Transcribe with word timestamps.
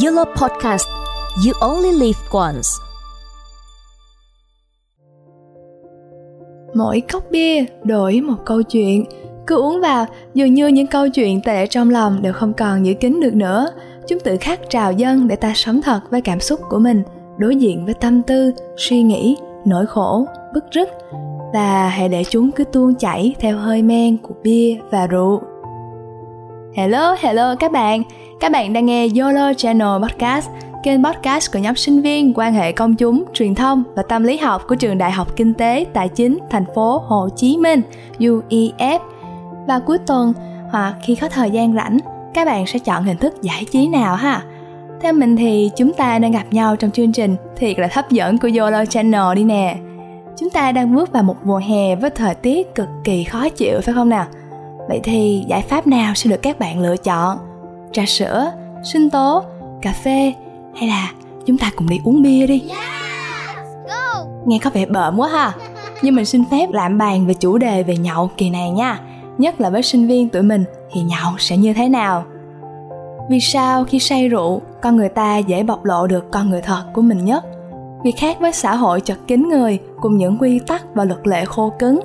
Yellow 0.00 0.24
Podcast 0.24 0.88
You 1.46 1.52
Only 1.60 1.92
Live 1.92 2.18
Once. 2.30 2.68
Mỗi 6.74 7.02
cốc 7.12 7.22
bia 7.30 7.64
đổi 7.84 8.20
một 8.20 8.36
câu 8.44 8.62
chuyện. 8.62 9.04
Cứ 9.46 9.56
uống 9.56 9.80
vào, 9.80 10.06
dường 10.34 10.54
như 10.54 10.66
những 10.66 10.86
câu 10.86 11.08
chuyện 11.08 11.40
tệ 11.42 11.66
trong 11.66 11.90
lòng 11.90 12.22
đều 12.22 12.32
không 12.32 12.52
còn 12.52 12.86
giữ 12.86 12.94
kín 12.94 13.20
được 13.20 13.34
nữa. 13.34 13.68
Chúng 14.08 14.20
tự 14.20 14.36
khắc 14.40 14.60
trào 14.70 14.92
dân 14.92 15.28
để 15.28 15.36
ta 15.36 15.52
sống 15.54 15.82
thật 15.82 16.00
với 16.10 16.20
cảm 16.20 16.40
xúc 16.40 16.60
của 16.70 16.78
mình 16.78 17.02
Đối 17.38 17.56
diện 17.56 17.84
với 17.84 17.94
tâm 17.94 18.22
tư, 18.22 18.52
suy 18.76 19.02
nghĩ, 19.02 19.36
nỗi 19.64 19.86
khổ, 19.86 20.26
bức 20.54 20.64
rứt. 20.70 20.88
Và 21.52 21.88
hãy 21.88 22.08
để 22.08 22.24
chúng 22.30 22.50
cứ 22.50 22.64
tuôn 22.64 22.94
chảy 22.94 23.34
theo 23.38 23.56
hơi 23.56 23.82
men 23.82 24.18
của 24.18 24.34
bia 24.42 24.76
và 24.90 25.06
rượu. 25.06 25.51
Hello, 26.74 27.16
hello 27.20 27.54
các 27.54 27.72
bạn. 27.72 28.02
Các 28.40 28.52
bạn 28.52 28.72
đang 28.72 28.86
nghe 28.86 29.08
YOLO 29.20 29.52
Channel 29.56 30.02
Podcast 30.02 30.48
Kênh 30.82 31.04
podcast 31.04 31.52
của 31.52 31.58
nhóm 31.58 31.76
sinh 31.76 32.02
viên 32.02 32.32
quan 32.34 32.54
hệ 32.54 32.72
công 32.72 32.94
chúng, 32.94 33.24
truyền 33.32 33.54
thông 33.54 33.82
và 33.96 34.02
tâm 34.02 34.24
lý 34.24 34.36
học 34.36 34.62
của 34.68 34.74
Trường 34.74 34.98
Đại 34.98 35.10
học 35.10 35.36
Kinh 35.36 35.54
tế 35.54 35.86
Tài 35.92 36.08
chính 36.08 36.38
thành 36.50 36.64
phố 36.74 37.02
Hồ 37.06 37.28
Chí 37.36 37.56
Minh 37.56 37.82
UEF 38.18 38.98
Và 39.66 39.78
cuối 39.78 39.98
tuần 39.98 40.32
hoặc 40.70 40.94
khi 41.02 41.14
có 41.14 41.28
thời 41.28 41.50
gian 41.50 41.74
rảnh 41.74 41.98
các 42.34 42.44
bạn 42.44 42.66
sẽ 42.66 42.78
chọn 42.78 43.04
hình 43.04 43.16
thức 43.16 43.42
giải 43.42 43.64
trí 43.72 43.88
nào 43.88 44.16
ha? 44.16 44.42
Theo 45.00 45.12
mình 45.12 45.36
thì 45.36 45.70
chúng 45.76 45.92
ta 45.92 46.18
đang 46.18 46.32
gặp 46.32 46.46
nhau 46.50 46.76
trong 46.76 46.90
chương 46.90 47.12
trình 47.12 47.36
thiệt 47.56 47.78
là 47.78 47.88
hấp 47.92 48.10
dẫn 48.10 48.38
của 48.38 48.48
YOLO 48.58 48.84
Channel 48.84 49.34
đi 49.36 49.44
nè. 49.44 49.76
Chúng 50.38 50.50
ta 50.50 50.72
đang 50.72 50.94
bước 50.94 51.12
vào 51.12 51.22
một 51.22 51.36
mùa 51.44 51.60
hè 51.68 51.96
với 51.96 52.10
thời 52.10 52.34
tiết 52.34 52.74
cực 52.74 52.88
kỳ 53.04 53.24
khó 53.24 53.48
chịu 53.48 53.80
phải 53.82 53.94
không 53.94 54.08
nào? 54.08 54.26
Vậy 54.88 55.00
thì 55.02 55.44
giải 55.48 55.62
pháp 55.62 55.86
nào 55.86 56.14
sẽ 56.14 56.30
được 56.30 56.42
các 56.42 56.58
bạn 56.58 56.80
lựa 56.80 56.96
chọn? 56.96 57.38
Trà 57.92 58.02
sữa, 58.06 58.52
sinh 58.84 59.10
tố, 59.10 59.42
cà 59.82 59.92
phê 59.92 60.32
hay 60.74 60.88
là 60.88 61.12
chúng 61.46 61.58
ta 61.58 61.70
cùng 61.76 61.88
đi 61.88 62.00
uống 62.04 62.22
bia 62.22 62.46
đi? 62.46 62.62
Nghe 64.46 64.58
có 64.58 64.70
vẻ 64.70 64.86
bợm 64.86 65.18
quá 65.18 65.28
ha. 65.28 65.52
Nhưng 66.02 66.14
mình 66.14 66.24
xin 66.24 66.44
phép 66.50 66.70
làm 66.70 66.98
bàn 66.98 67.26
về 67.26 67.34
chủ 67.34 67.58
đề 67.58 67.82
về 67.82 67.96
nhậu 67.96 68.30
kỳ 68.36 68.50
này 68.50 68.70
nha. 68.70 69.00
Nhất 69.38 69.60
là 69.60 69.70
với 69.70 69.82
sinh 69.82 70.06
viên 70.06 70.28
tụi 70.28 70.42
mình 70.42 70.64
thì 70.92 71.00
nhậu 71.00 71.32
sẽ 71.38 71.56
như 71.56 71.72
thế 71.72 71.88
nào? 71.88 72.24
Vì 73.30 73.40
sao 73.40 73.84
khi 73.84 73.98
say 73.98 74.28
rượu, 74.28 74.60
con 74.82 74.96
người 74.96 75.08
ta 75.08 75.38
dễ 75.38 75.62
bộc 75.62 75.84
lộ 75.84 76.06
được 76.06 76.30
con 76.30 76.50
người 76.50 76.62
thật 76.62 76.84
của 76.94 77.02
mình 77.02 77.24
nhất? 77.24 77.44
Vì 78.04 78.10
khác 78.10 78.36
với 78.40 78.52
xã 78.52 78.74
hội 78.74 79.00
chật 79.00 79.18
kín 79.26 79.48
người 79.48 79.78
cùng 80.00 80.16
những 80.16 80.38
quy 80.38 80.58
tắc 80.58 80.84
và 80.94 81.04
luật 81.04 81.26
lệ 81.26 81.44
khô 81.44 81.72
cứng 81.78 82.00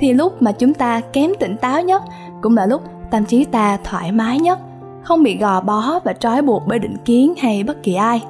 thì 0.00 0.12
lúc 0.12 0.42
mà 0.42 0.52
chúng 0.52 0.74
ta 0.74 1.00
kém 1.00 1.30
tỉnh 1.40 1.56
táo 1.56 1.82
nhất 1.82 2.02
cũng 2.40 2.56
là 2.56 2.66
lúc 2.66 2.82
tâm 3.10 3.24
trí 3.24 3.44
ta 3.44 3.78
thoải 3.84 4.12
mái 4.12 4.38
nhất, 4.38 4.58
không 5.02 5.22
bị 5.22 5.38
gò 5.38 5.60
bó 5.60 6.00
và 6.04 6.12
trói 6.12 6.42
buộc 6.42 6.62
bởi 6.66 6.78
định 6.78 6.96
kiến 7.04 7.34
hay 7.38 7.62
bất 7.62 7.82
kỳ 7.82 7.94
ai. 7.94 8.22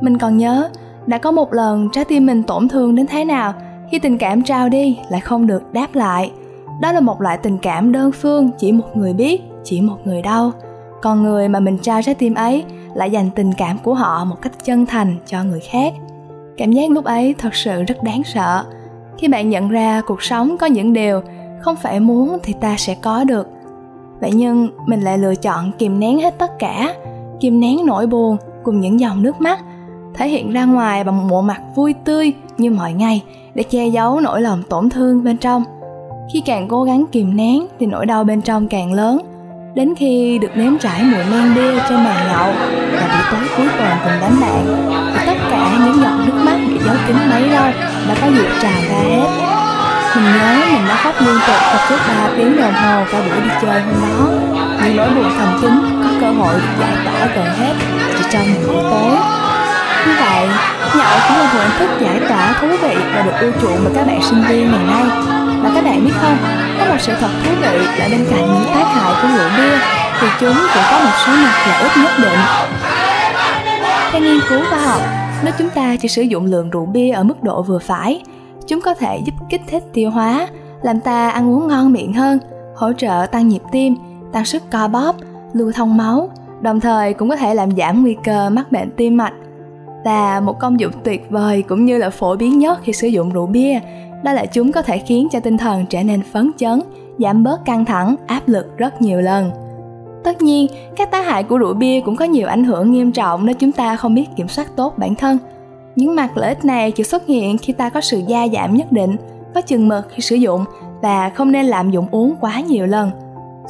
Mình 0.00 0.18
còn 0.18 0.36
nhớ, 0.36 0.68
đã 1.06 1.18
có 1.18 1.30
một 1.30 1.52
lần 1.52 1.88
trái 1.92 2.04
tim 2.04 2.26
mình 2.26 2.42
tổn 2.42 2.68
thương 2.68 2.94
đến 2.94 3.06
thế 3.06 3.24
nào 3.24 3.54
khi 3.90 3.98
tình 3.98 4.18
cảm 4.18 4.42
trao 4.42 4.68
đi 4.68 4.98
lại 5.10 5.20
không 5.20 5.46
được 5.46 5.72
đáp 5.72 5.94
lại. 5.94 6.32
Đó 6.80 6.92
là 6.92 7.00
một 7.00 7.20
loại 7.20 7.38
tình 7.38 7.58
cảm 7.58 7.92
đơn 7.92 8.12
phương, 8.12 8.50
chỉ 8.58 8.72
một 8.72 8.96
người 8.96 9.12
biết, 9.12 9.42
chỉ 9.64 9.80
một 9.80 9.96
người 10.04 10.22
đau. 10.22 10.52
Còn 11.02 11.22
người 11.22 11.48
mà 11.48 11.60
mình 11.60 11.78
trao 11.78 12.02
trái 12.02 12.14
tim 12.14 12.34
ấy 12.34 12.64
lại 12.94 13.10
dành 13.10 13.30
tình 13.34 13.52
cảm 13.52 13.78
của 13.78 13.94
họ 13.94 14.24
một 14.24 14.36
cách 14.42 14.64
chân 14.64 14.86
thành 14.86 15.16
cho 15.26 15.44
người 15.44 15.60
khác. 15.60 15.92
Cảm 16.56 16.72
giác 16.72 16.90
lúc 16.90 17.04
ấy 17.04 17.34
thật 17.38 17.54
sự 17.54 17.82
rất 17.82 18.02
đáng 18.02 18.22
sợ 18.24 18.64
khi 19.18 19.28
bạn 19.28 19.50
nhận 19.50 19.68
ra 19.68 20.00
cuộc 20.06 20.22
sống 20.22 20.56
có 20.58 20.66
những 20.66 20.92
điều 20.92 21.20
không 21.60 21.76
phải 21.76 22.00
muốn 22.00 22.38
thì 22.42 22.54
ta 22.60 22.76
sẽ 22.78 22.94
có 22.94 23.24
được. 23.24 23.48
Vậy 24.20 24.30
nhưng 24.34 24.68
mình 24.86 25.00
lại 25.00 25.18
lựa 25.18 25.34
chọn 25.34 25.72
kìm 25.78 26.00
nén 26.00 26.18
hết 26.18 26.38
tất 26.38 26.58
cả, 26.58 26.94
kìm 27.40 27.60
nén 27.60 27.86
nỗi 27.86 28.06
buồn 28.06 28.36
cùng 28.64 28.80
những 28.80 29.00
dòng 29.00 29.22
nước 29.22 29.40
mắt, 29.40 29.58
thể 30.14 30.28
hiện 30.28 30.52
ra 30.52 30.64
ngoài 30.64 31.04
bằng 31.04 31.16
một 31.16 31.26
bộ 31.30 31.42
mặt 31.42 31.60
vui 31.74 31.94
tươi 32.04 32.32
như 32.58 32.70
mọi 32.70 32.92
ngày 32.92 33.22
để 33.54 33.62
che 33.62 33.86
giấu 33.86 34.20
nỗi 34.20 34.42
lòng 34.42 34.62
tổn 34.68 34.90
thương 34.90 35.24
bên 35.24 35.36
trong. 35.36 35.64
Khi 36.32 36.40
càng 36.40 36.68
cố 36.68 36.82
gắng 36.82 37.04
kìm 37.12 37.36
nén 37.36 37.66
thì 37.78 37.86
nỗi 37.86 38.06
đau 38.06 38.24
bên 38.24 38.40
trong 38.40 38.68
càng 38.68 38.92
lớn 38.92 39.20
đến 39.74 39.94
khi 39.98 40.38
được 40.42 40.50
nếm 40.54 40.78
trải 40.78 41.02
mùi 41.02 41.24
men 41.24 41.54
bia 41.54 41.80
trên 41.88 42.04
bàn 42.04 42.28
nhậu 42.32 42.52
và 42.92 43.08
buổi 43.08 43.22
tối 43.30 43.48
cuối 43.56 43.66
tuần 43.78 43.90
cùng 44.04 44.12
đám 44.20 44.40
bạn, 44.40 44.64
thì 45.14 45.26
tất 45.26 45.38
cả 45.50 45.70
những 45.84 46.02
giọt 46.02 46.18
nước 46.26 46.42
mắt 46.44 46.58
bị 46.68 46.78
giấu 46.86 46.94
kín 47.06 47.16
mấy 47.30 47.42
lâu 47.42 47.70
đã 48.08 48.14
có 48.20 48.26
dịp 48.26 48.48
trào 48.62 48.80
ra 48.90 48.98
hết. 48.98 49.28
Mình 50.16 50.24
nhớ 50.24 50.66
mình 50.72 50.88
đã 50.88 50.96
khóc 51.04 51.14
liên 51.20 51.36
tục 51.46 51.56
trong 51.72 51.80
suốt 51.88 51.96
3 52.08 52.28
tiếng 52.36 52.56
đồng 52.56 52.72
hồ 52.72 53.04
cả 53.12 53.18
buổi 53.20 53.40
đi 53.40 53.50
chơi 53.62 53.80
hôm 53.80 53.94
đó. 54.02 54.26
Những 54.84 54.96
nỗi 54.96 55.10
buồn 55.10 55.32
thầm 55.38 55.58
kín 55.62 56.02
có 56.04 56.10
cơ 56.20 56.30
hội 56.30 56.54
được 56.54 56.74
giải 56.80 56.96
tỏa 57.04 57.26
gần 57.36 57.46
hết 57.58 57.74
chỉ 58.18 58.24
trong 58.30 58.54
một 58.54 58.60
buổi 58.66 58.82
tối. 58.90 59.12
Như 60.06 60.12
vậy, 60.20 60.48
nhậu 60.94 61.18
cũng 61.28 61.38
là 61.38 61.52
một 61.52 61.60
hình 61.60 61.78
thức 61.78 61.90
giải 62.00 62.20
tỏa 62.28 62.52
thú 62.60 62.68
vị 62.82 62.96
và 63.14 63.22
được 63.22 63.32
ưa 63.40 63.52
chuộng 63.62 63.80
bởi 63.84 63.92
các 63.96 64.06
bạn 64.06 64.22
sinh 64.22 64.42
viên 64.48 64.72
ngày 64.72 64.84
nay 64.86 65.04
và 65.62 65.70
các 65.74 65.84
bạn 65.84 66.04
biết 66.04 66.12
không, 66.14 66.36
có 66.78 66.84
một 66.86 66.96
sự 66.98 67.12
thật 67.20 67.28
thú 67.44 67.50
vị 67.60 67.78
là 67.98 68.08
bên 68.10 68.26
cạnh 68.30 68.46
những 68.54 68.74
tác 68.74 68.84
hại 68.84 69.14
của 69.22 69.28
rượu 69.36 69.48
bia 69.56 69.78
thì 70.20 70.26
chúng 70.40 70.54
cũng 70.74 70.82
có 70.90 71.00
một 71.04 71.10
số 71.26 71.32
mặt 71.32 71.64
lợi 71.68 71.82
ích 71.82 71.92
nhất 72.02 72.12
định. 72.22 72.38
Theo 74.12 74.22
nghiên 74.22 74.40
cứu 74.48 74.60
khoa 74.70 74.78
học, 74.78 75.00
nếu 75.44 75.54
chúng 75.58 75.70
ta 75.70 75.96
chỉ 76.00 76.08
sử 76.08 76.22
dụng 76.22 76.44
lượng 76.44 76.70
rượu 76.70 76.86
bia 76.86 77.10
ở 77.10 77.22
mức 77.22 77.42
độ 77.42 77.62
vừa 77.62 77.78
phải, 77.78 78.22
chúng 78.66 78.80
có 78.80 78.94
thể 78.94 79.20
giúp 79.24 79.34
kích 79.48 79.62
thích 79.66 79.82
tiêu 79.92 80.10
hóa, 80.10 80.48
làm 80.82 81.00
ta 81.00 81.30
ăn 81.30 81.50
uống 81.50 81.68
ngon 81.68 81.92
miệng 81.92 82.12
hơn, 82.12 82.38
hỗ 82.76 82.92
trợ 82.92 83.26
tăng 83.32 83.48
nhịp 83.48 83.62
tim, 83.72 83.94
tăng 84.32 84.44
sức 84.44 84.62
co 84.70 84.88
bóp, 84.88 85.16
lưu 85.52 85.72
thông 85.72 85.96
máu, 85.96 86.30
đồng 86.60 86.80
thời 86.80 87.14
cũng 87.14 87.28
có 87.28 87.36
thể 87.36 87.54
làm 87.54 87.76
giảm 87.76 88.02
nguy 88.02 88.16
cơ 88.24 88.50
mắc 88.50 88.72
bệnh 88.72 88.90
tim 88.96 89.16
mạch. 89.16 89.32
Và 90.04 90.40
một 90.40 90.58
công 90.58 90.80
dụng 90.80 90.92
tuyệt 91.04 91.26
vời 91.30 91.62
cũng 91.62 91.84
như 91.84 91.98
là 91.98 92.10
phổ 92.10 92.36
biến 92.36 92.58
nhất 92.58 92.78
khi 92.82 92.92
sử 92.92 93.08
dụng 93.08 93.32
rượu 93.32 93.46
bia 93.46 93.80
đó 94.22 94.32
là 94.32 94.46
chúng 94.46 94.72
có 94.72 94.82
thể 94.82 94.98
khiến 94.98 95.28
cho 95.30 95.40
tinh 95.40 95.58
thần 95.58 95.86
trở 95.86 96.02
nên 96.02 96.22
phấn 96.22 96.50
chấn, 96.56 96.80
giảm 97.18 97.44
bớt 97.44 97.64
căng 97.64 97.84
thẳng, 97.84 98.16
áp 98.26 98.48
lực 98.48 98.78
rất 98.78 99.02
nhiều 99.02 99.20
lần. 99.20 99.50
Tất 100.24 100.42
nhiên, 100.42 100.66
các 100.96 101.10
tác 101.10 101.26
hại 101.26 101.42
của 101.42 101.58
rượu 101.58 101.74
bia 101.74 102.00
cũng 102.00 102.16
có 102.16 102.24
nhiều 102.24 102.48
ảnh 102.48 102.64
hưởng 102.64 102.92
nghiêm 102.92 103.12
trọng 103.12 103.46
nếu 103.46 103.54
chúng 103.54 103.72
ta 103.72 103.96
không 103.96 104.14
biết 104.14 104.26
kiểm 104.36 104.48
soát 104.48 104.76
tốt 104.76 104.98
bản 104.98 105.14
thân. 105.14 105.38
Những 105.96 106.14
mặt 106.14 106.36
lợi 106.36 106.48
ích 106.48 106.64
này 106.64 106.90
chỉ 106.90 107.04
xuất 107.04 107.26
hiện 107.26 107.58
khi 107.58 107.72
ta 107.72 107.88
có 107.88 108.00
sự 108.00 108.22
gia 108.26 108.48
giảm 108.48 108.76
nhất 108.76 108.92
định, 108.92 109.16
có 109.54 109.60
chừng 109.60 109.88
mực 109.88 110.06
khi 110.10 110.20
sử 110.22 110.36
dụng 110.36 110.64
và 111.02 111.30
không 111.30 111.52
nên 111.52 111.66
lạm 111.66 111.90
dụng 111.90 112.06
uống 112.10 112.34
quá 112.40 112.60
nhiều 112.60 112.86
lần. 112.86 113.10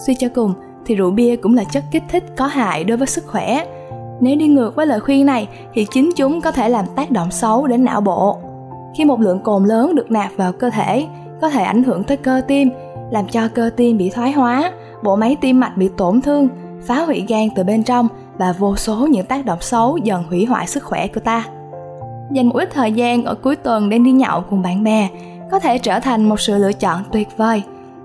Suy 0.06 0.14
cho 0.14 0.28
cùng, 0.34 0.54
thì 0.86 0.94
rượu 0.94 1.10
bia 1.10 1.36
cũng 1.36 1.54
là 1.54 1.64
chất 1.64 1.84
kích 1.90 2.02
thích 2.08 2.24
có 2.36 2.46
hại 2.46 2.84
đối 2.84 2.96
với 2.96 3.06
sức 3.06 3.26
khỏe. 3.26 3.64
Nếu 4.20 4.36
đi 4.36 4.46
ngược 4.46 4.74
với 4.76 4.86
lời 4.86 5.00
khuyên 5.00 5.26
này, 5.26 5.48
thì 5.74 5.86
chính 5.92 6.10
chúng 6.16 6.40
có 6.40 6.50
thể 6.50 6.68
làm 6.68 6.84
tác 6.96 7.10
động 7.10 7.30
xấu 7.30 7.66
đến 7.66 7.84
não 7.84 8.00
bộ 8.00 8.38
khi 8.94 9.04
một 9.04 9.20
lượng 9.20 9.40
cồn 9.42 9.64
lớn 9.64 9.94
được 9.94 10.10
nạp 10.10 10.30
vào 10.36 10.52
cơ 10.52 10.70
thể, 10.70 11.06
có 11.40 11.50
thể 11.50 11.62
ảnh 11.62 11.82
hưởng 11.82 12.04
tới 12.04 12.16
cơ 12.16 12.40
tim, 12.48 12.70
làm 13.10 13.28
cho 13.28 13.48
cơ 13.54 13.70
tim 13.76 13.98
bị 13.98 14.10
thoái 14.10 14.32
hóa, 14.32 14.72
bộ 15.02 15.16
máy 15.16 15.36
tim 15.40 15.60
mạch 15.60 15.76
bị 15.76 15.88
tổn 15.96 16.20
thương, 16.20 16.48
phá 16.86 17.04
hủy 17.04 17.24
gan 17.28 17.48
từ 17.54 17.64
bên 17.64 17.82
trong 17.82 18.08
và 18.38 18.52
vô 18.52 18.76
số 18.76 19.06
những 19.06 19.26
tác 19.26 19.44
động 19.44 19.58
xấu 19.60 19.96
dần 19.96 20.22
hủy 20.28 20.44
hoại 20.44 20.66
sức 20.66 20.84
khỏe 20.84 21.06
của 21.06 21.20
ta. 21.20 21.44
Dành 22.30 22.46
một 22.46 22.54
ít 22.54 22.70
thời 22.72 22.92
gian 22.92 23.24
ở 23.24 23.34
cuối 23.34 23.56
tuần 23.56 23.88
để 23.88 23.98
đi 23.98 24.12
nhậu 24.12 24.40
cùng 24.50 24.62
bạn 24.62 24.84
bè, 24.84 25.08
có 25.50 25.58
thể 25.58 25.78
trở 25.78 26.00
thành 26.00 26.28
một 26.28 26.40
sự 26.40 26.58
lựa 26.58 26.72
chọn 26.72 27.02
tuyệt 27.12 27.28
vời. 27.36 27.62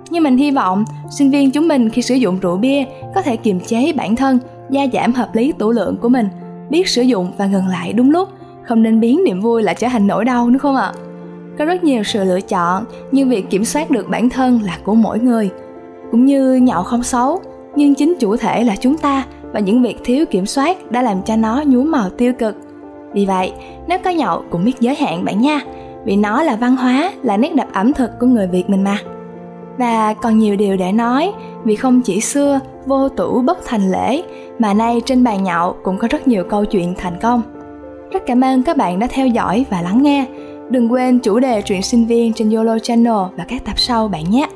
Nhưng 0.10 0.24
mình 0.24 0.38
hy 0.38 0.52
vọng, 0.52 0.86
sinh 1.10 1.32
viên 1.32 1.52
chúng 1.52 1.68
mình 1.68 1.90
khi 1.90 2.02
sử 2.02 2.16
dụng 2.16 2.40
rượu 2.40 2.58
bia 2.58 2.84
có 3.16 3.22
thể 3.22 3.38
kiềm 3.38 3.60
chế 3.60 3.94
bản 3.94 4.16
thân, 4.16 4.40
gia 4.70 4.82
giảm 4.94 5.14
hợp 5.14 5.36
lý 5.36 5.52
tủ 5.52 5.72
lượng 5.72 5.98
của 6.02 6.10
mình, 6.10 6.30
biết 6.70 6.88
sử 6.88 7.02
dụng 7.02 7.32
và 7.38 7.46
ngừng 7.46 7.68
lại 7.68 7.94
đúng 7.94 8.12
lúc 8.12 8.30
không 8.68 8.84
nên 8.84 9.00
biến 9.00 9.24
niềm 9.26 9.42
vui 9.42 9.64
lại 9.64 9.76
trở 9.76 9.88
thành 9.88 10.08
nỗi 10.08 10.26
đau 10.26 10.50
nữa 10.50 10.60
không 10.60 10.76
ạ? 10.76 10.94
Có 11.60 11.66
rất 11.66 11.84
nhiều 11.84 12.04
sự 12.04 12.24
lựa 12.24 12.42
chọn, 12.42 12.84
nhưng 13.12 13.30
việc 13.30 13.50
kiểm 13.50 13.66
soát 13.66 13.90
được 13.90 14.10
bản 14.10 14.30
thân 14.30 14.60
là 14.64 14.78
của 14.84 14.96
mỗi 14.96 15.20
người. 15.20 15.50
Cũng 16.12 16.26
như 16.26 16.56
nhậu 16.56 16.84
không 16.84 17.04
xấu, 17.04 17.42
nhưng 17.76 17.96
chính 17.96 18.16
chủ 18.20 18.38
thể 18.38 18.64
là 18.64 18.76
chúng 18.80 18.98
ta 18.98 19.26
và 19.54 19.60
những 19.60 19.82
việc 19.82 19.98
thiếu 20.04 20.26
kiểm 20.26 20.46
soát 20.46 20.92
đã 20.92 21.02
làm 21.02 21.22
cho 21.22 21.36
nó 21.36 21.64
nhuốm 21.66 21.92
màu 21.92 22.10
tiêu 22.10 22.34
cực. 22.34 22.56
Vì 23.14 23.26
vậy, 23.26 23.54
nếu 23.88 23.98
có 24.04 24.10
nhậu 24.10 24.44
cũng 24.50 24.66
biết 24.66 24.80
giới 24.80 24.96
hạn 24.96 25.26
bạn 25.26 25.42
nha, 25.42 25.62
vì 26.06 26.16
nó 26.16 26.44
là 26.44 26.56
văn 26.56 26.76
hóa, 26.76 27.12
là 27.24 27.38
nét 27.38 27.56
đẹp 27.56 27.68
ẩm 27.74 27.94
thực 27.94 28.20
của 28.20 28.28
người 28.28 28.48
việt 28.48 28.70
mình 28.70 28.84
mà. 28.84 28.98
Và 29.78 30.14
còn 30.14 30.40
nhiều 30.40 30.56
điều 30.56 30.78
để 30.78 30.92
nói, 30.92 31.34
vì 31.64 31.76
không 31.76 32.02
chỉ 32.02 32.22
xưa, 32.22 32.60
vô 32.86 33.10
tủ 33.10 33.42
bất 33.42 33.66
thành 33.66 33.92
lễ, 33.92 34.24
mà 34.60 34.74
nay 34.74 35.02
trên 35.06 35.24
bàn 35.24 35.44
nhậu 35.44 35.76
cũng 35.84 35.98
có 35.98 36.08
rất 36.12 36.28
nhiều 36.28 36.44
câu 36.50 36.66
chuyện 36.66 36.94
thành 36.98 37.18
công 37.22 37.42
rất 38.12 38.24
cảm 38.26 38.42
ơn 38.42 38.64
các 38.64 38.78
bạn 38.78 39.00
đã 39.00 39.08
theo 39.10 39.28
dõi 39.28 39.66
và 39.70 39.82
lắng 39.82 40.04
nghe. 40.04 40.26
Đừng 40.70 40.92
quên 40.92 41.20
chủ 41.20 41.40
đề 41.40 41.62
chuyện 41.62 41.82
sinh 41.82 42.06
viên 42.06 42.34
trên 42.34 42.50
yolo 42.50 42.80
channel 42.80 43.14
và 43.38 43.46
các 43.48 43.66
tập 43.66 43.80
sau 43.80 44.08
bạn 44.08 44.24
nhé. 44.30 44.48